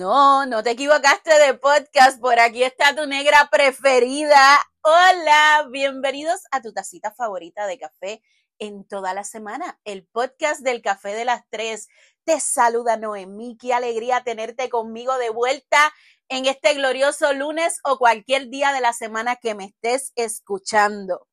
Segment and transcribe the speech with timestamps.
[0.00, 2.18] No, no te equivocaste de podcast.
[2.22, 4.58] Por aquí está tu negra preferida.
[4.80, 8.22] Hola, bienvenidos a tu tacita favorita de café
[8.58, 9.78] en toda la semana.
[9.84, 11.88] El podcast del café de las tres.
[12.24, 13.58] Te saluda Noemí.
[13.58, 15.92] Qué alegría tenerte conmigo de vuelta
[16.30, 21.28] en este glorioso lunes o cualquier día de la semana que me estés escuchando.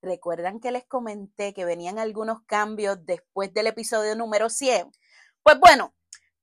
[0.00, 4.92] ¿Recuerdan que les comenté que venían algunos cambios después del episodio número 100?
[5.42, 5.92] Pues bueno,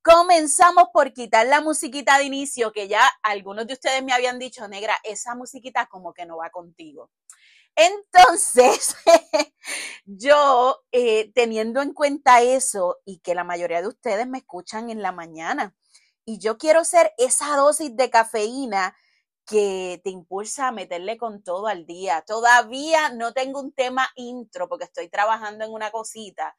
[0.05, 4.67] Comenzamos por quitar la musiquita de inicio, que ya algunos de ustedes me habían dicho,
[4.67, 7.09] negra, esa musiquita como que no va contigo.
[7.75, 8.95] Entonces,
[10.05, 15.01] yo eh, teniendo en cuenta eso y que la mayoría de ustedes me escuchan en
[15.01, 15.75] la mañana,
[16.23, 18.95] y yo quiero ser esa dosis de cafeína
[19.45, 22.23] que te impulsa a meterle con todo al día.
[22.27, 26.55] Todavía no tengo un tema intro porque estoy trabajando en una cosita,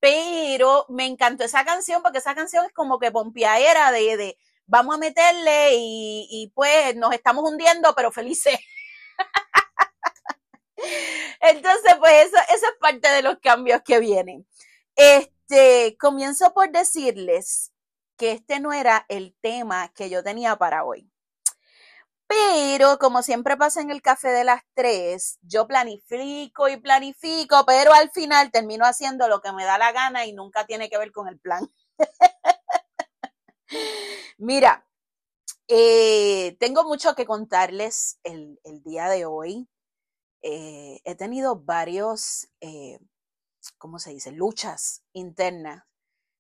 [0.00, 4.94] pero me encantó esa canción porque esa canción es como que pompiaera de, de vamos
[4.94, 8.58] a meterle y, pues nos estamos hundiendo, pero felices.
[11.40, 14.46] Entonces, pues eso, eso es parte de los cambios que vienen.
[14.94, 17.72] Este, comienzo por decirles
[18.16, 21.10] que este no era el tema que yo tenía para hoy.
[22.28, 27.94] Pero como siempre pasa en el café de las tres, yo planifico y planifico, pero
[27.94, 31.10] al final termino haciendo lo que me da la gana y nunca tiene que ver
[31.10, 31.66] con el plan.
[34.38, 34.86] Mira,
[35.68, 39.68] eh, tengo mucho que contarles el, día de hoy.
[40.42, 42.98] Eh, he tenido varios, eh,
[43.78, 44.32] ¿cómo se dice?
[44.32, 45.84] Luchas internas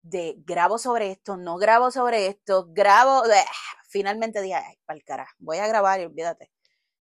[0.03, 3.22] de grabo sobre esto, no grabo sobre esto, grabo,
[3.92, 6.50] finalmente dije, ay, para el carajo, voy a grabar y olvídate.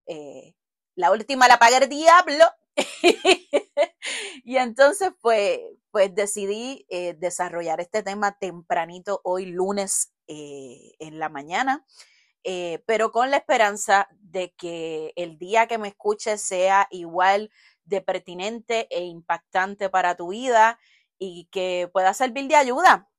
[0.06, 0.54] Eh,
[0.96, 2.44] la última la paga el diablo.
[4.44, 11.28] y entonces, pues, pues decidí eh, desarrollar este tema tempranito hoy lunes eh, en la
[11.28, 11.86] mañana,
[12.86, 17.50] pero con la esperanza de que el día que me escuches sea igual
[17.84, 20.78] de pertinente e impactante para tu vida
[21.18, 23.10] y que pueda servir de ayuda.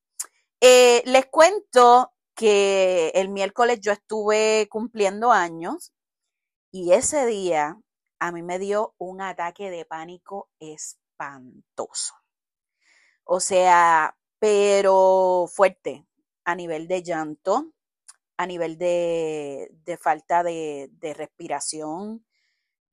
[0.59, 5.93] les cuento que el miércoles yo estuve cumpliendo años
[6.71, 7.77] y ese día
[8.19, 12.13] a mí me dio un ataque de pánico espantoso.
[13.23, 16.05] O sea, pero fuerte,
[16.45, 17.73] a nivel de llanto,
[18.37, 22.25] a nivel de, falta de, respiración,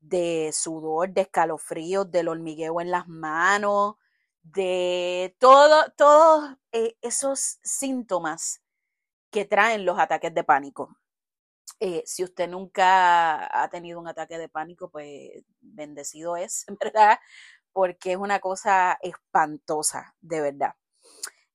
[0.00, 3.97] de sudor, de escalofríos, del hormigueo en las manos,
[4.43, 8.62] de todo, todos eh, esos síntomas
[9.31, 10.97] que traen los ataques de pánico.
[11.81, 17.19] Eh, si usted nunca ha tenido un ataque de pánico, pues bendecido es, ¿verdad?
[17.72, 20.75] Porque es una cosa espantosa, de verdad.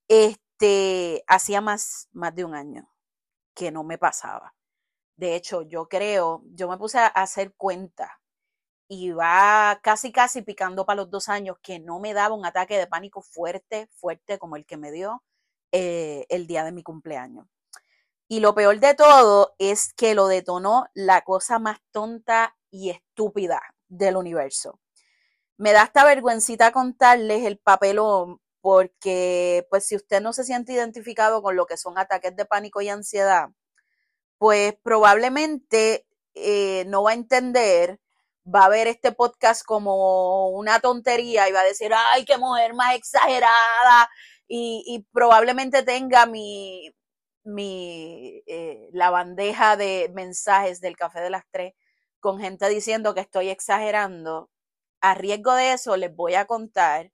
[0.07, 2.89] Este, hacía más, más de un año
[3.55, 4.55] que no me pasaba.
[5.17, 8.21] De hecho, yo creo, yo me puse a hacer cuenta
[8.87, 12.77] y va casi, casi picando para los dos años que no me daba un ataque
[12.77, 15.23] de pánico fuerte, fuerte como el que me dio
[15.71, 17.47] eh, el día de mi cumpleaños.
[18.33, 23.61] Y lo peor de todo es que lo detonó la cosa más tonta y estúpida
[23.89, 24.79] del universo.
[25.57, 31.43] Me da esta vergüencita contarles el papelón porque pues si usted no se siente identificado
[31.43, 33.49] con lo que son ataques de pánico y ansiedad,
[34.39, 37.99] pues probablemente eh, no va a entender,
[38.43, 42.73] va a ver este podcast como una tontería y va a decir, ay, qué mujer
[42.73, 44.09] más exagerada,
[44.47, 46.91] y, y probablemente tenga mi,
[47.43, 51.73] mi, eh, la bandeja de mensajes del café de las tres
[52.19, 54.49] con gente diciendo que estoy exagerando,
[55.01, 57.11] a riesgo de eso les voy a contar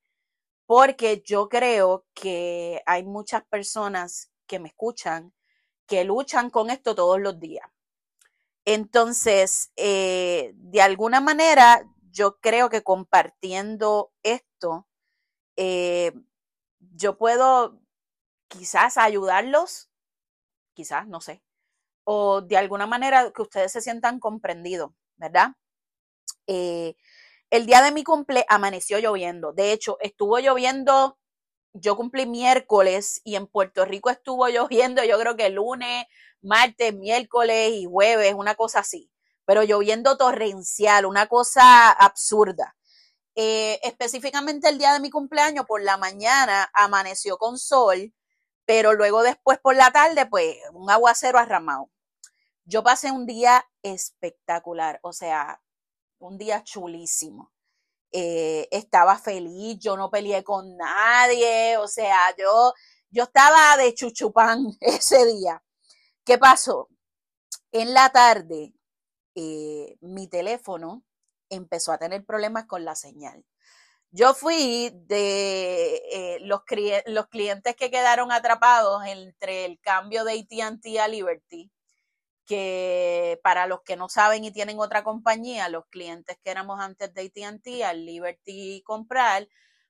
[0.68, 5.34] porque yo creo que hay muchas personas que me escuchan
[5.88, 7.68] que luchan con esto todos los días.
[8.66, 14.88] Entonces, eh, de alguna manera, yo creo que compartiendo esto,
[15.58, 16.14] eh,
[16.80, 17.82] yo puedo
[18.48, 19.89] quizás ayudarlos
[20.80, 21.44] quizás, no sé,
[22.06, 25.50] o de alguna manera que ustedes se sientan comprendidos, ¿verdad?
[26.48, 26.96] Eh,
[27.50, 29.52] el día de mi cumple amaneció lloviendo.
[29.52, 31.20] De hecho, estuvo lloviendo,
[31.74, 36.06] yo cumplí miércoles y en Puerto Rico estuvo lloviendo, yo creo que lunes,
[36.42, 39.12] martes, miércoles y jueves, una cosa así.
[39.44, 42.78] Pero lloviendo torrencial, una cosa absurda.
[43.36, 48.14] Eh, específicamente el día de mi cumpleaños, por la mañana, amaneció con sol
[48.70, 51.90] pero luego después por la tarde, pues un aguacero arramado.
[52.66, 55.60] Yo pasé un día espectacular, o sea,
[56.20, 57.52] un día chulísimo.
[58.12, 62.76] Eh, estaba feliz, yo no peleé con nadie, o sea, yo,
[63.10, 65.64] yo estaba de chuchupán ese día.
[66.24, 66.90] ¿Qué pasó?
[67.72, 68.76] En la tarde,
[69.34, 71.04] eh, mi teléfono
[71.50, 73.44] empezó a tener problemas con la señal.
[74.12, 81.08] Yo fui de eh, los, clientes que quedaron atrapados entre el cambio de ATT a
[81.08, 81.72] Liberty,
[82.46, 87.14] que para los que no saben y tienen otra compañía, los clientes que éramos antes
[87.14, 89.48] de ATT al Liberty comprar,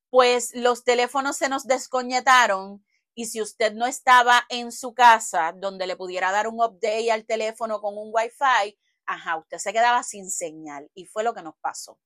[0.09, 2.83] pues los teléfonos se nos desconectaron
[3.15, 7.25] y si usted no estaba en su casa donde le pudiera dar un update al
[7.25, 11.55] teléfono con un Wi-Fi, ajá, usted se quedaba sin señal y fue lo que nos
[11.61, 11.99] pasó.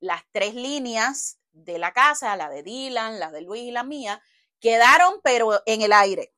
[0.00, 4.22] Las tres líneas de la casa, la de Dylan, la de Luis y la mía,
[4.60, 6.34] quedaron pero en el aire.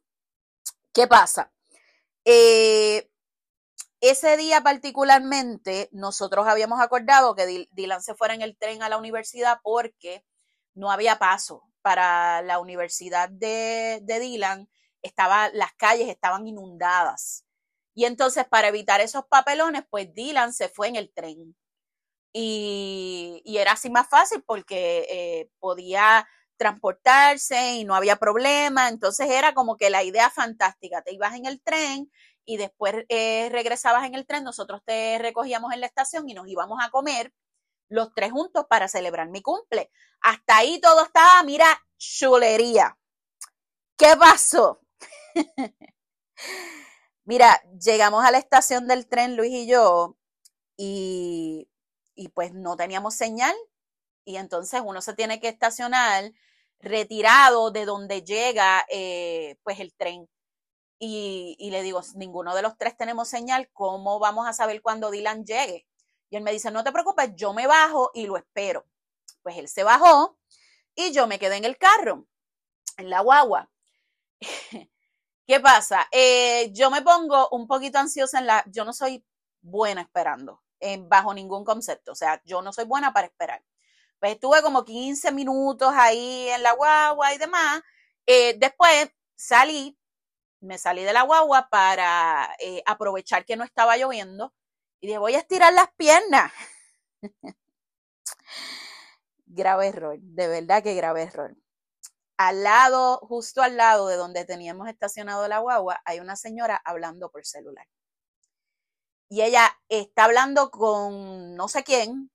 [0.92, 1.52] ¿Qué pasa?
[2.24, 3.10] Eh,
[4.00, 8.98] ese día particularmente nosotros habíamos acordado que Dylan se fuera en el tren a la
[8.98, 10.24] universidad porque
[10.74, 14.68] no había paso para la universidad de, Dylan.
[15.02, 17.44] Estaba, las calles estaban inundadas.
[17.94, 21.56] Y entonces, para evitar esos papelones, pues Dylan se fue en el tren.
[22.38, 26.28] Y, era así más fácil porque eh, podía
[26.58, 28.88] transportarse y no había problema.
[28.90, 31.00] Entonces era como que la idea fantástica.
[31.02, 32.12] Te ibas en el tren
[32.44, 36.46] y después eh, regresabas en el tren, nosotros te recogíamos en la estación y nos
[36.46, 37.32] íbamos a comer
[37.88, 39.90] los tres juntos para celebrar mi cumple.
[40.20, 41.66] Hasta ahí todo estaba, mira,
[41.96, 42.98] chulería.
[43.96, 44.82] ¿Qué pasó?
[47.24, 50.16] mira, llegamos a la estación del tren, Luis y yo,
[50.76, 51.68] y,
[52.16, 53.54] y pues no teníamos señal.
[54.24, 56.32] Y entonces uno se tiene que estacionar
[56.80, 60.28] retirado de donde llega eh, pues el tren.
[60.98, 65.44] Y, le digo, ninguno de los tres tenemos señal, ¿cómo vamos a saber cuándo Dylan
[65.44, 65.86] llegue?
[66.30, 68.86] Y él me dice, no te preocupes, yo me bajo y lo espero.
[69.42, 70.38] Pues él se bajó
[70.94, 72.26] y yo me quedé en el carro,
[72.96, 73.70] en la guagua.
[75.46, 76.08] ¿Qué pasa?
[76.10, 79.24] Eh, yo me pongo un poquito ansiosa en la, yo no soy
[79.60, 80.62] buena esperando,
[81.08, 83.62] bajo ningún concepto, o sea, yo no soy buena para esperar.
[84.18, 87.82] Pues estuve como 15 minutos ahí en la guagua y demás.
[88.26, 89.98] Eh, después salí,
[90.60, 94.54] me salí de la guagua para eh, aprovechar que no estaba lloviendo
[95.00, 96.52] y dije, voy a estirar las piernas.
[99.46, 101.56] grave error, de verdad que grave error.
[102.38, 107.30] Al lado, justo al lado de donde teníamos estacionado la guagua, hay una señora hablando
[107.30, 107.86] por celular.
[109.28, 112.30] Y ella está hablando con no sé quién,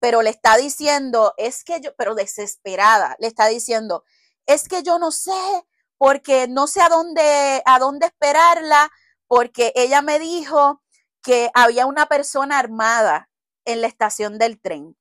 [0.00, 4.04] pero le está diciendo, es que yo, pero desesperada, le está diciendo,
[4.46, 5.32] es que yo no sé,
[5.96, 8.90] porque no sé a dónde, a dónde esperarla,
[9.26, 10.82] porque ella me dijo
[11.22, 13.30] que había una persona armada
[13.64, 14.96] en la estación del tren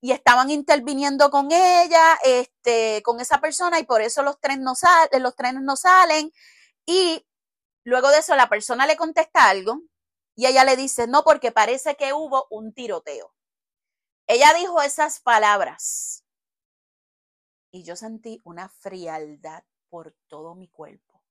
[0.00, 4.74] y estaban interviniendo con ella, este, con esa persona y por eso los trenes no
[4.74, 6.32] salen, los trenes no salen
[6.86, 7.26] y
[7.84, 9.82] luego de eso la persona le contesta algo
[10.38, 13.34] y ella le dice, "No, porque parece que hubo un tiroteo."
[14.28, 16.24] Ella dijo esas palabras
[17.72, 21.22] y yo sentí una frialdad por todo mi cuerpo.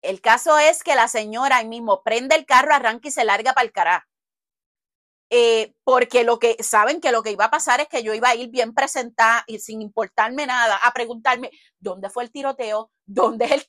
[0.00, 3.52] El caso es que la señora ahí mismo prende el carro, arranca y se larga
[3.52, 4.08] para el cará.
[5.30, 8.28] Eh, porque lo que saben que lo que iba a pasar es que yo iba
[8.28, 11.50] a ir bien presentada y sin importarme nada a preguntarme
[11.80, 13.66] dónde fue el tiroteo, dónde es el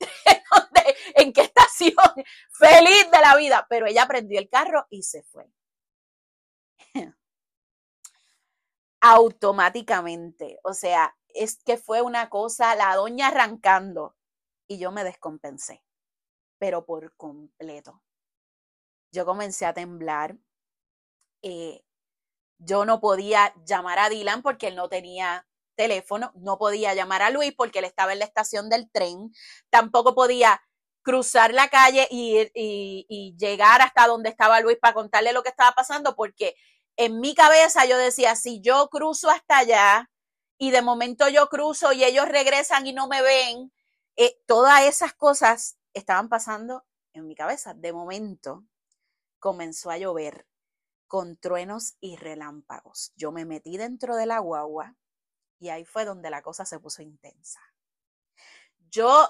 [2.52, 3.66] feliz de la vida.
[3.70, 5.50] Pero ella prendió el carro y se fue.
[9.02, 10.60] Automáticamente.
[10.64, 14.16] O sea, es que fue una cosa, la doña arrancando
[14.68, 15.84] y yo me descompensé
[16.64, 18.02] pero por completo.
[19.12, 20.38] Yo comencé a temblar.
[21.42, 21.84] Eh,
[22.58, 27.32] yo no podía llamar a Dylan porque él no tenía teléfono, no podía llamar a
[27.32, 29.34] Luis porque él estaba en la estación del tren,
[29.70, 30.62] tampoco podía
[31.04, 35.74] cruzar la calle y, y, llegar hasta donde estaba Luis para contarle lo que estaba
[35.74, 36.56] pasando, porque
[36.96, 40.10] en mi cabeza yo decía, si yo cruzo hasta allá
[40.58, 43.72] y de momento yo cruzo y ellos regresan y no me ven,
[44.16, 47.74] eh, todas esas cosas estaban pasando en mi cabeza.
[47.74, 48.64] De momento
[49.40, 50.48] comenzó a llover
[51.08, 53.12] con truenos y relámpagos.
[53.16, 54.96] Yo me metí dentro de la guagua
[55.60, 57.60] y ahí fue donde la cosa se puso intensa.
[58.90, 59.30] Yo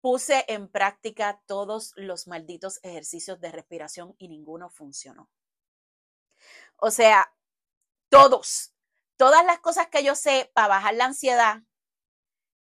[0.00, 5.30] puse en práctica todos los malditos ejercicios de respiración y ninguno funcionó.
[6.76, 7.34] O sea,
[8.08, 8.72] todos,
[9.16, 11.62] todas las cosas que yo sé para bajar la ansiedad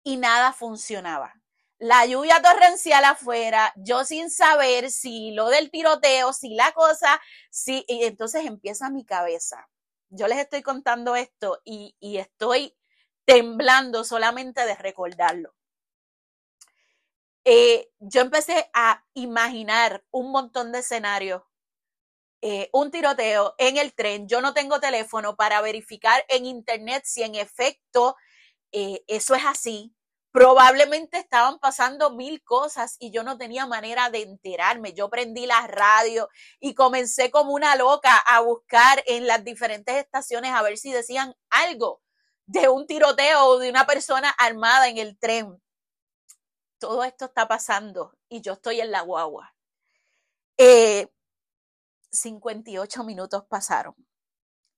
[0.03, 1.45] y nada funcionaba
[1.79, 7.85] la lluvia torrencial afuera, yo sin saber si lo del tiroteo, si la cosa, si,
[7.89, 9.69] y entonces empieza mi cabeza.
[10.09, 12.75] Yo les estoy contando esto y, y estoy
[13.27, 15.55] temblando solamente de recordarlo.
[17.45, 21.43] Eh, yo empecé a imaginar un montón de escenarios.
[22.43, 27.23] Eh, un tiroteo en el tren, yo no tengo teléfono para verificar en internet si
[27.23, 28.17] en efecto
[28.73, 29.95] eh, eso es así.
[30.33, 34.93] Probablemente estaban pasando mil cosas y yo no tenía manera de enterarme.
[34.93, 36.29] Yo prendí la radio
[36.61, 41.35] y comencé como una loca a buscar en las diferentes estaciones a ver si decían
[41.51, 42.03] algo
[42.47, 45.63] de un tiroteo o de una persona armada en el tren.
[46.79, 49.55] Todo esto está pasando y yo estoy en la guagua.
[52.11, 53.95] 58 eh, minutos pasaron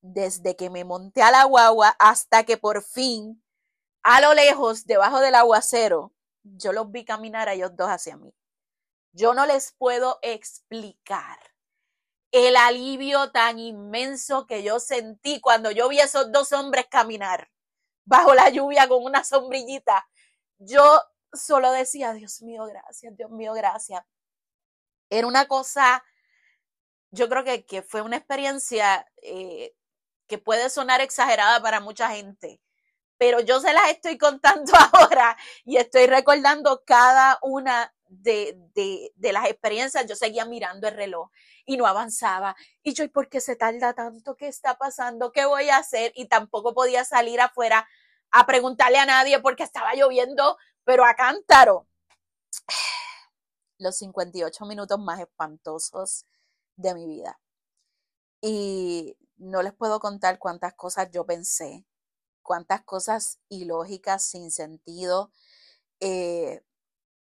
[0.01, 3.43] desde que me monté a la guagua hasta que por fin,
[4.03, 6.13] a lo lejos, debajo del aguacero,
[6.43, 8.33] yo los vi caminar a ellos dos hacia mí.
[9.13, 11.39] Yo no les puedo explicar
[12.31, 17.51] el alivio tan inmenso que yo sentí cuando yo vi a esos dos hombres caminar
[18.05, 20.09] bajo la lluvia con una sombrillita.
[20.59, 21.01] Yo
[21.37, 24.03] solo decía, Dios mío, gracias, Dios mío, gracias.
[25.11, 26.05] Era una cosa,
[27.11, 29.75] yo creo que, que fue una experiencia eh,
[30.27, 32.61] que puede sonar exagerada para mucha gente,
[33.19, 39.33] pero yo se las estoy contando ahora y estoy recordando cada una de, de, de,
[39.33, 40.07] las experiencias.
[40.07, 41.31] Yo seguía mirando el reloj
[41.65, 42.57] y no avanzaba.
[42.83, 44.37] Y yo, ¿y por qué se tarda tanto?
[44.37, 45.33] ¿Qué está pasando?
[45.33, 46.13] ¿Qué voy a hacer?
[46.15, 47.89] Y tampoco podía salir afuera
[48.31, 51.89] a preguntarle a nadie porque estaba lloviendo, pero a cántaro.
[53.79, 56.25] Los 58 minutos más espantosos
[56.77, 57.39] de mi vida.
[58.41, 61.85] Y no les puedo contar cuántas cosas yo pensé,
[62.43, 65.33] cuántas cosas ilógicas, sin sentido.
[66.01, 66.63] Eh,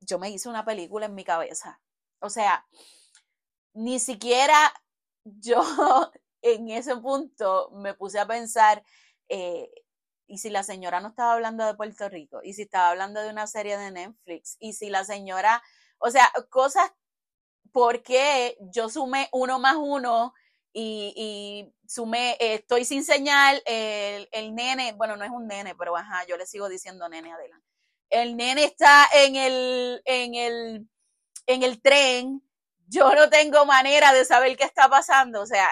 [0.01, 1.81] yo me hice una película en mi cabeza.
[2.19, 2.67] O sea,
[3.73, 4.73] ni siquiera
[5.23, 5.63] yo
[6.41, 8.83] en ese punto me puse a pensar,
[9.29, 9.71] eh,
[10.27, 13.29] y si la señora no estaba hablando de Puerto Rico, y si estaba hablando de
[13.29, 15.61] una serie de Netflix, y si la señora,
[15.99, 16.91] o sea, cosas
[17.71, 20.33] porque yo sumé uno más uno
[20.71, 25.75] y, y sumé, eh, estoy sin señal, el, el, nene, bueno, no es un nene,
[25.75, 27.67] pero ajá, yo le sigo diciendo nene adelante.
[28.09, 30.89] El nene está en el, en el,
[31.47, 32.41] en el tren,
[32.87, 35.67] yo no tengo manera de saber qué está pasando, o sea,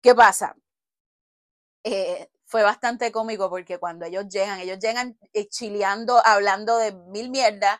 [0.00, 0.56] ¿qué pasa?
[1.84, 7.30] Eh, fue bastante cómico porque cuando ellos llegan, ellos llegan eh, chileando, hablando de mil
[7.30, 7.78] mierdas,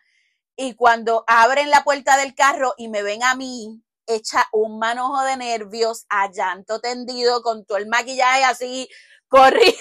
[0.56, 5.22] y cuando abren la puerta del carro y me ven a mí, hecha un manojo
[5.22, 8.88] de nervios, a llanto tendido, con todo el maquillaje así
[9.28, 9.74] corrido,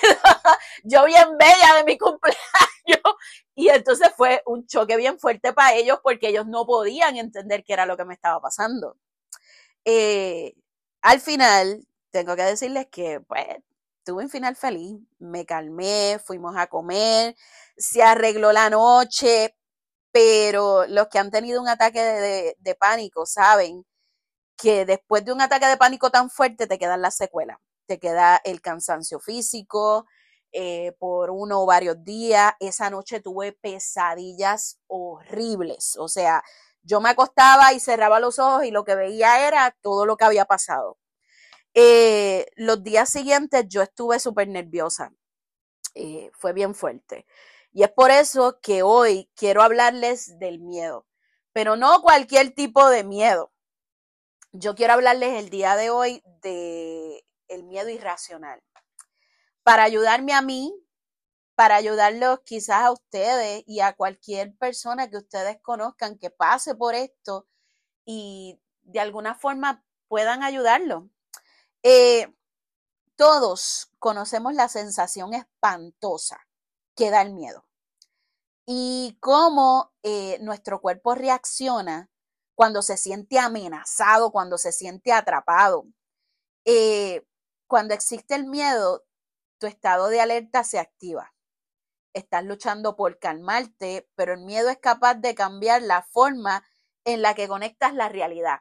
[0.83, 2.37] yo bien bella de mi cumpleaños,
[3.55, 7.73] y entonces fue un choque bien fuerte para ellos porque ellos no podían entender qué
[7.73, 8.97] era lo que me estaba pasando.
[9.85, 10.53] Eh,
[11.01, 13.47] al final, tengo que decirles que, pues,
[14.07, 17.35] tuve un final feliz, me calmé, fuimos a comer,
[17.77, 19.55] se arregló la noche,
[20.11, 22.01] pero los que han tenido un ataque
[22.59, 23.85] de, pánico saben
[24.57, 28.41] que después de un ataque de pánico tan fuerte te quedan las secuelas, te queda
[28.45, 30.05] el cansancio físico
[30.53, 32.53] eh, por uno o varios días.
[32.59, 36.43] Esa noche tuve pesadillas horribles, o sea,
[36.83, 40.25] yo me acostaba y cerraba los ojos y lo que veía era todo lo que
[40.25, 40.97] había pasado.
[41.79, 45.13] Eh, los días siguientes yo estuve súper nerviosa.
[45.93, 47.27] Eh, fue bien fuerte.
[47.71, 51.05] Y es por eso que hoy quiero hablarles del miedo,
[51.53, 53.51] pero no cualquier tipo de miedo.
[54.53, 58.63] Yo quiero hablarles el día de hoy de el miedo irracional.
[59.61, 60.73] Para ayudarme a mí,
[61.53, 66.95] para ayudarlos quizás a ustedes y a cualquier persona que ustedes conozcan que pase por
[66.95, 67.47] esto
[68.03, 71.11] y de alguna forma puedan ayudarlo.
[71.83, 72.33] Eh,
[73.15, 76.39] todos conocemos la sensación espantosa
[76.95, 77.67] que da el miedo
[78.65, 82.11] y cómo eh, nuestro cuerpo reacciona
[82.53, 85.85] cuando se siente amenazado, cuando se siente atrapado.
[86.65, 87.25] Eh,
[87.65, 89.05] cuando existe el miedo,
[89.57, 91.33] tu estado de alerta se activa.
[92.13, 96.65] Estás luchando por calmarte, pero el miedo es capaz de cambiar la forma
[97.05, 98.59] en la que conectas la realidad.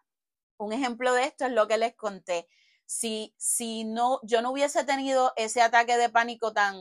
[0.57, 2.49] Un ejemplo de esto es lo que les conté
[2.87, 6.77] si, si no, yo no hubiese tenido ese ataque de pánico tan,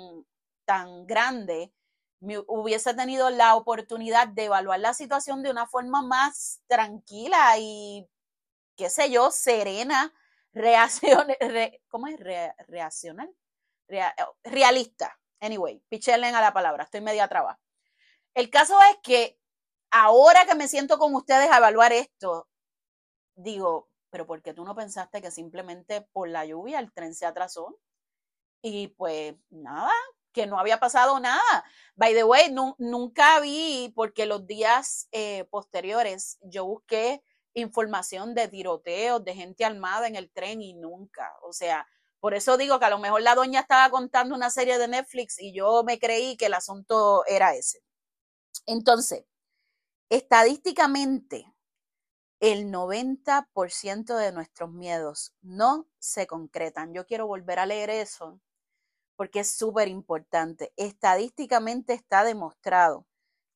[0.65, 1.73] tan grande,
[2.19, 8.07] me hubiese tenido la oportunidad de evaluar la situación de una forma más tranquila y,
[8.77, 10.13] qué sé yo, serena,
[10.53, 11.27] reaccion,
[11.89, 12.19] ¿cómo es?
[12.67, 13.33] reaccional,
[14.43, 15.19] realista.
[15.41, 17.59] Anyway, pichelen a la palabra, estoy media traba.
[18.33, 19.39] El caso es que
[19.91, 22.47] ahora que me siento con ustedes a evaluar esto,
[23.35, 27.25] digo, pero ¿por qué tú no pensaste que simplemente por la lluvia el tren se
[27.25, 27.77] atrasó?
[28.61, 29.91] Y pues nada,
[30.31, 31.65] que no había pasado nada.
[31.95, 37.21] By the way, nunca vi, porque los días eh, posteriores yo busqué
[37.55, 41.33] información de tiroteos, de gente armada en el tren y nunca.
[41.43, 41.85] O sea,
[42.21, 45.41] por eso digo que a lo mejor la doña estaba contando una serie de Netflix
[45.41, 47.83] y yo me creí que el asunto era ese.
[48.65, 49.25] Entonces,
[50.07, 51.53] estadísticamente,
[52.39, 56.93] el 90% de nuestros miedos no se concretan.
[56.93, 58.39] Yo quiero volver a leer eso
[59.15, 60.73] porque es súper importante.
[60.75, 63.05] Estadísticamente está demostrado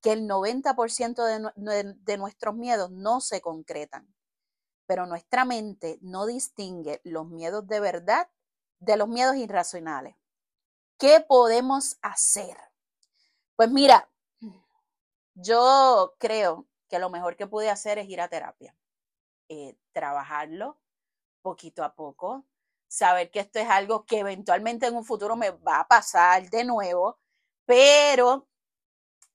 [0.02, 4.14] que el 90% de, de, nuestros miedos no se concretan,
[4.86, 8.30] pero nuestra mente no distingue los miedos de verdad
[8.80, 10.16] de los miedos irracionales.
[10.98, 12.56] ¿Qué podemos hacer?
[13.58, 14.10] Pues mira,
[15.34, 18.76] yo creo que lo mejor que pude hacer es ir a terapia,
[19.48, 20.80] eh, trabajarlo
[21.42, 22.46] poquito a poco,
[22.88, 26.64] saber que esto es algo que eventualmente en un futuro me va a pasar de
[26.66, 27.20] nuevo,
[27.66, 28.48] pero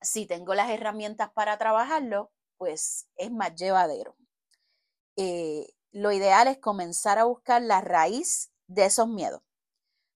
[0.01, 4.17] si tengo las herramientas para trabajarlo, pues es más llevadero.
[5.17, 9.43] Eh, lo ideal es comenzar a buscar la raíz de esos miedos.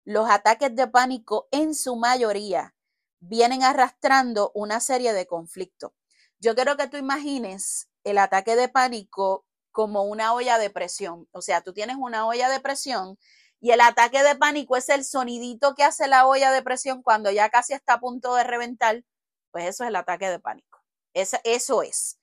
[0.04, 2.74] Los ataques de pánico en su mayoría
[3.20, 5.92] vienen arrastrando una serie de conflictos.
[6.40, 11.28] Yo quiero que tú imagines el ataque de pánico como una olla de presión.
[11.32, 13.18] O sea, tú tienes una olla de presión
[13.60, 17.30] y el ataque de pánico es el sonidito que hace la olla de presión cuando
[17.30, 19.04] ya casi está a punto de reventar.
[19.50, 20.80] Pues eso es el ataque de pánico.
[21.14, 22.18] eso es.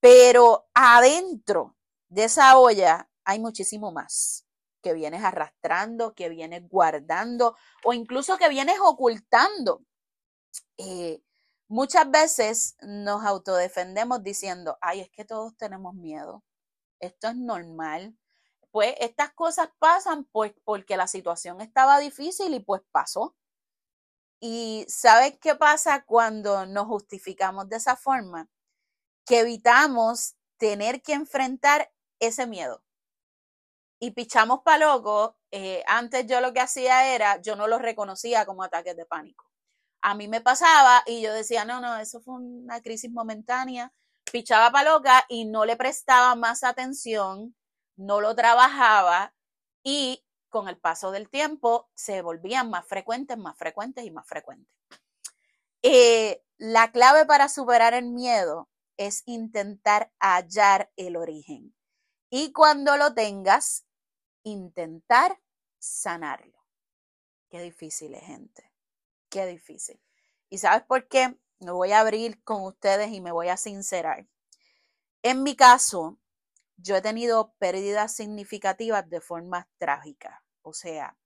[0.00, 1.76] Pero adentro
[2.08, 4.46] de esa olla hay muchísimo más
[4.82, 9.82] que vienes arrastrando, que vienes guardando o incluso que vienes ocultando.
[10.78, 11.20] Eh,
[11.68, 16.44] muchas veces nos autodefendemos diciendo, ay, es que todos tenemos miedo,
[17.00, 18.16] esto es normal.
[18.70, 23.34] Pues estas cosas pasan pues, porque la situación estaba difícil y pues pasó.
[24.40, 28.48] Y ¿sabes qué pasa cuando nos justificamos de esa forma?
[29.26, 32.82] Que evitamos tener que enfrentar ese miedo.
[33.98, 35.38] Y pichamos para loco.
[35.50, 39.46] Eh, antes yo lo que hacía era, yo no lo reconocía como ataques de pánico
[40.06, 43.92] a mí me pasaba y yo decía, no, no, eso fue una crisis momentánea,
[44.30, 47.56] pichaba para loca y no le prestaba más atención,
[47.96, 49.34] no lo trabajaba
[49.82, 54.72] y con el paso del tiempo se volvían más frecuentes, más frecuentes y más frecuentes.
[55.82, 61.74] Eh, la clave para superar el miedo es intentar hallar el origen
[62.30, 63.84] y cuando lo tengas,
[64.44, 65.40] intentar
[65.80, 66.64] sanarlo.
[67.50, 68.65] Qué difícil gente
[69.28, 70.00] qué difícil.
[70.48, 71.36] ¿Y sabes por qué?
[71.60, 74.26] Me voy a abrir con ustedes y me voy a sincerar.
[75.22, 76.18] En mi caso,
[76.76, 81.16] yo he tenido pérdidas significativas de forma trágica, o sea,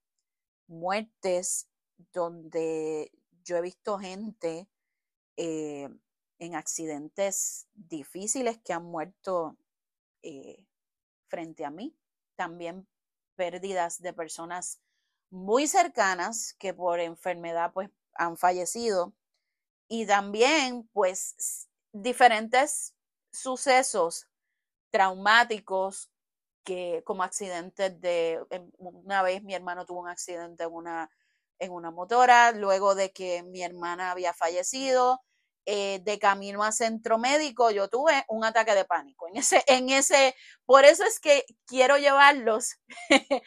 [0.69, 1.69] muertes
[2.13, 3.13] donde
[3.45, 4.69] yo he visto gente
[5.37, 5.89] eh,
[6.39, 9.57] en accidentes difíciles que han muerto
[10.23, 10.65] eh,
[11.29, 11.97] frente a mí.
[12.37, 12.87] También
[13.35, 14.81] pérdidas de personas
[15.31, 19.15] muy cercanas que por enfermedad pues han fallecido.
[19.89, 22.95] Y también pues diferentes
[23.33, 24.29] sucesos
[24.91, 26.11] traumáticos
[26.65, 28.41] que como accidentes de
[28.79, 31.11] una vez mi hermano tuvo un accidente en una
[31.59, 35.21] en una motora luego de que mi hermana había fallecido
[35.67, 39.29] eh, de camino a centro médico, yo tuve un ataque de pánico.
[39.29, 40.35] En ese, en ese,
[40.67, 42.77] por eso es que quiero llevarlos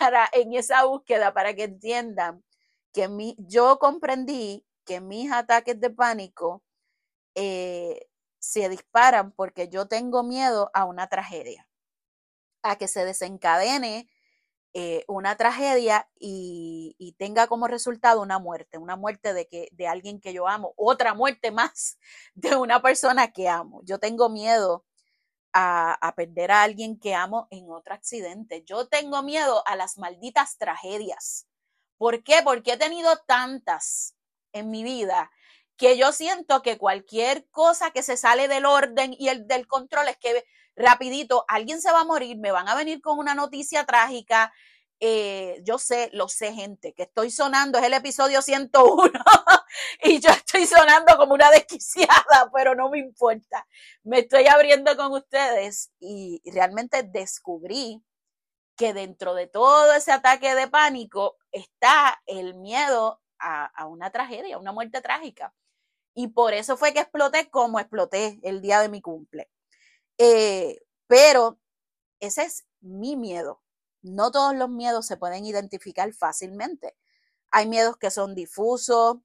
[0.00, 2.42] para, en esa búsqueda, para que entiendan
[2.92, 6.62] que mi, yo comprendí que mis ataques de pánico
[7.34, 11.68] eh, se disparan porque yo tengo miedo a una tragedia,
[12.62, 14.08] a que se desencadene
[14.78, 20.20] eh, una tragedia y, tenga como resultado una muerte, una muerte de, que, de alguien
[20.20, 21.98] que yo amo, otra muerte más
[22.34, 23.80] de una persona que amo.
[23.84, 24.84] Yo tengo miedo
[25.54, 28.64] a, a perder a alguien que amo en otro accidente.
[28.66, 31.46] Yo tengo miedo a las malditas tragedias.
[31.96, 32.42] ¿Por qué?
[32.44, 34.14] Porque he tenido tantas
[34.52, 35.30] en mi vida
[35.76, 40.08] que yo siento que cualquier cosa que se sale del orden y el del control
[40.08, 40.44] es que
[40.76, 44.52] rapidito, alguien se va a morir, me van a venir con una noticia trágica.
[45.00, 49.12] Eh, yo sé, lo sé, gente, que estoy sonando, es el episodio 101
[50.04, 53.66] y yo estoy sonando como una desquiciada, pero no me importa.
[54.04, 58.02] Me estoy abriendo con ustedes y realmente descubrí
[58.76, 64.58] que dentro de todo ese ataque de pánico está el miedo a, una tragedia, a
[64.58, 65.52] una muerte trágica.
[66.18, 69.50] Y por eso fue que exploté como exploté el día de mi cumple.
[70.16, 71.60] Eh, pero
[72.20, 73.62] ese es mi miedo.
[74.00, 76.96] No todos los miedos se pueden identificar fácilmente.
[77.50, 79.18] Hay miedos que son difusos,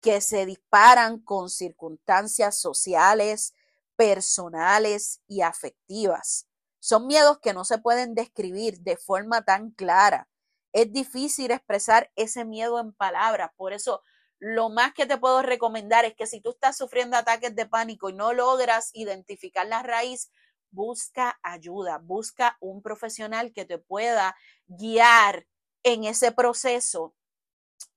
[0.00, 3.52] que se disparan con circunstancias sociales,
[3.96, 6.48] personales y afectivas.
[6.78, 10.26] Son miedos que no se pueden describir de forma tan clara.
[10.72, 13.50] Es difícil expresar ese miedo en palabras.
[13.58, 14.02] Por eso,
[14.40, 18.08] lo más que te puedo recomendar es que si tú estás sufriendo ataques de pánico
[18.08, 20.30] y no logras identificar la raíz,
[20.70, 24.34] busca ayuda, busca un profesional que te pueda
[24.66, 25.46] guiar
[25.82, 27.14] en ese proceso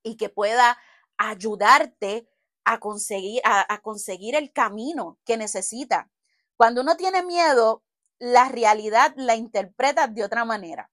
[0.03, 0.77] y que pueda
[1.17, 2.27] ayudarte
[2.65, 6.11] a conseguir, a, conseguir el camino que necesita.
[6.57, 7.83] Cuando uno tiene miedo,
[8.19, 10.91] la realidad la interpretas de otra manera.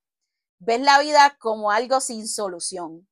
[0.58, 3.08] Ves la vida como algo sin solución.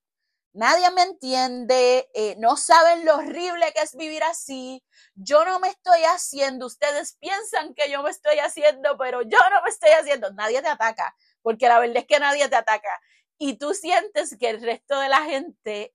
[0.53, 4.83] Nadie me entiende, eh, no saben lo horrible que es vivir así.
[5.15, 9.63] Yo no me estoy haciendo, ustedes piensan que yo me estoy haciendo, pero yo no
[9.63, 10.33] me estoy haciendo.
[10.33, 13.01] Nadie te ataca, porque la verdad es que nadie te ataca.
[13.39, 15.95] Y tú sientes que el resto de la gente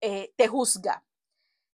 [0.00, 1.04] eh, te juzga.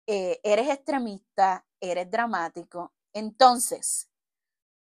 [0.07, 2.93] Eh, eres extremista, eres dramático.
[3.13, 4.10] Entonces,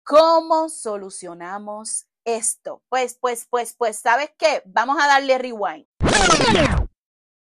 [0.03, 2.83] ¿cómo solucionamos esto?
[2.89, 4.61] Pues, pues, pues, pues, ¿sabes qué?
[4.65, 5.87] Vamos a darle rewind.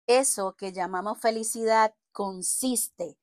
[0.07, 3.19] Eso que llamamos felicidad consiste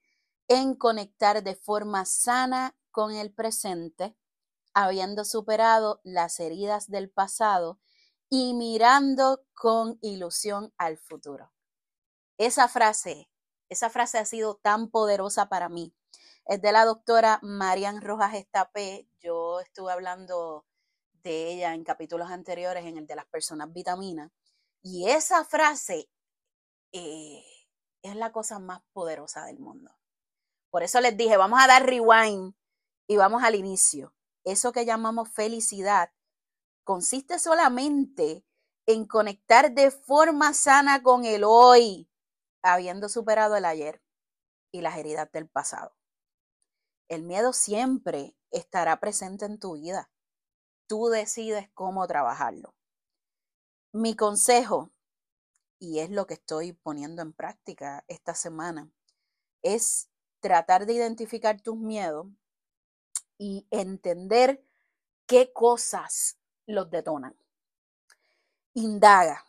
[0.47, 4.17] en conectar de forma sana con el presente,
[4.73, 7.79] habiendo superado las heridas del pasado
[8.29, 11.53] y mirando con ilusión al futuro.
[12.37, 13.29] Esa frase,
[13.69, 15.95] esa frase ha sido tan poderosa para mí.
[16.45, 19.07] Es de la doctora Marian Rojas Estapé.
[19.19, 20.65] Yo estuve hablando
[21.23, 24.31] de ella en capítulos anteriores, en el de las personas vitaminas.
[24.81, 26.09] Y esa frase
[26.93, 27.43] eh,
[28.03, 29.91] es la cosa más poderosa del mundo.
[30.69, 32.53] Por eso les dije, vamos a dar rewind
[33.07, 34.15] y vamos al inicio.
[34.43, 36.11] Eso que llamamos felicidad
[36.83, 38.45] consiste solamente
[38.85, 42.09] en conectar de forma sana con el hoy,
[42.61, 44.01] habiendo superado el ayer
[44.71, 45.95] y las heridas del pasado.
[47.07, 50.09] El miedo siempre estará presente en tu vida.
[50.87, 52.75] Tú decides cómo trabajarlo.
[53.93, 54.91] Mi consejo,
[55.83, 58.89] y es lo que estoy poniendo en práctica esta semana,
[59.61, 62.27] es tratar de identificar tus miedos
[63.37, 64.63] y entender
[65.25, 67.35] qué cosas los detonan.
[68.73, 69.43] Indaga,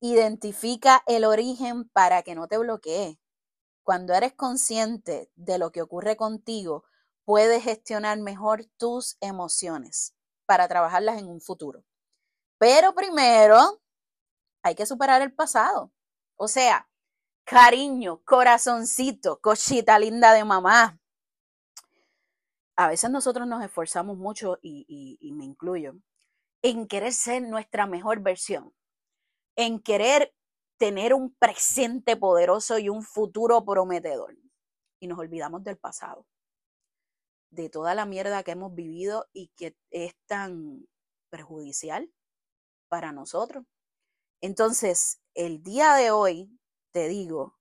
[0.00, 3.18] identifica el origen para que no te bloquee.
[3.82, 6.84] Cuando eres consciente de lo que ocurre contigo,
[7.24, 11.82] puedes gestionar mejor tus emociones para trabajarlas en un futuro.
[12.58, 13.80] Pero primero
[14.68, 15.92] hay que superar el pasado.
[16.36, 16.88] O sea,
[17.44, 20.98] cariño, corazoncito, cochita linda de mamá.
[22.76, 25.94] A veces nosotros nos esforzamos mucho, y, y me incluyo,
[26.62, 28.72] en querer ser nuestra mejor versión,
[29.56, 30.32] en querer
[30.78, 34.36] tener un presente poderoso y un futuro prometedor.
[35.00, 36.26] Y nos olvidamos del pasado,
[37.50, 40.86] de toda la mierda que hemos vivido y que es tan
[41.30, 42.12] perjudicial
[42.88, 43.64] para nosotros.
[44.40, 46.50] Entonces, el día de hoy,
[46.92, 47.58] te digo,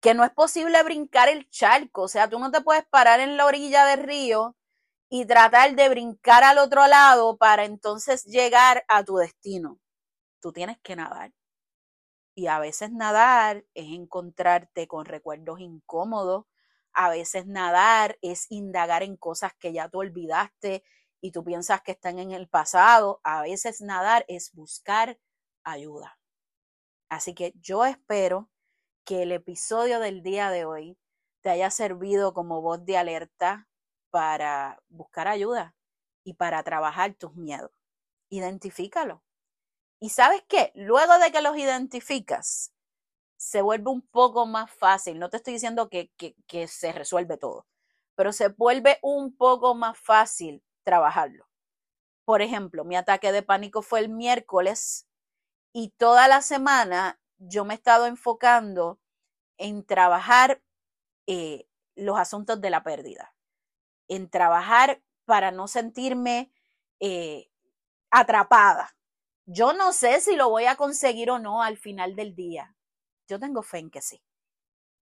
[0.00, 3.36] que no es posible brincar el charco, o sea, tú no te puedes parar en
[3.36, 4.56] la orilla del río
[5.08, 9.78] y tratar de brincar al otro lado para entonces llegar a tu destino.
[10.40, 11.32] Tú tienes que nadar.
[12.34, 16.44] Y a veces nadar es encontrarte con recuerdos incómodos,
[16.92, 20.84] a veces nadar es indagar en cosas que ya tú olvidaste
[21.20, 25.18] y tú piensas que están en el pasado, a veces nadar es buscar
[25.66, 26.18] ayuda.
[27.10, 28.48] Así que yo espero
[29.04, 30.98] que el episodio del día de hoy
[31.42, 33.68] te haya servido como voz de alerta
[34.10, 35.74] para buscar ayuda
[36.24, 37.70] y para trabajar tus miedos.
[38.30, 39.22] Identifícalo.
[40.00, 42.72] Y sabes qué, luego de que los identificas,
[43.36, 45.18] se vuelve un poco más fácil.
[45.18, 46.10] No te estoy diciendo que,
[46.46, 47.66] que se resuelve todo,
[48.14, 51.48] pero se vuelve un poco más fácil trabajarlo.
[52.24, 55.06] Por ejemplo, mi ataque de pánico fue el miércoles
[55.78, 58.98] y toda la semana yo me he estado enfocando
[59.58, 60.62] en trabajar
[61.26, 63.34] eh, los asuntos de la pérdida
[64.08, 66.50] en trabajar para no sentirme
[66.98, 67.50] eh,
[68.10, 68.96] atrapada.
[69.44, 72.74] Yo no sé si lo voy a conseguir o no al final del día.
[73.28, 74.22] Yo tengo fe en que sí.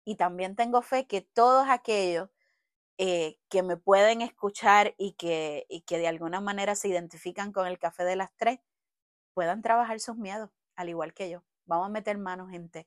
[0.06, 2.30] Y también tengo fe que todos aquellos
[2.96, 7.66] eh, que me pueden escuchar y que, y que de alguna manera se identifican con
[7.66, 8.58] el café de las tres,
[9.34, 10.50] puedan trabajar sus miedos,
[10.82, 11.42] al igual que yo.
[11.64, 12.86] Vamos a meter manos, gente.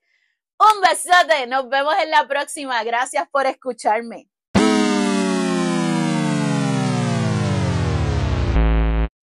[0.60, 2.84] Un besote, nos vemos en la próxima.
[2.84, 4.30] Gracias por escucharme.